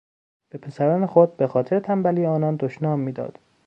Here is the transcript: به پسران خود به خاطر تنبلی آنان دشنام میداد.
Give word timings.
به 0.49 0.57
پسران 0.57 1.05
خود 1.05 1.37
به 1.37 1.47
خاطر 1.47 1.79
تنبلی 1.79 2.25
آنان 2.25 2.55
دشنام 2.55 2.99
میداد. 2.99 3.39